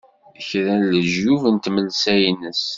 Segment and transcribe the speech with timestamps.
[0.47, 2.63] kra n leǧyub n tmelsa-ines.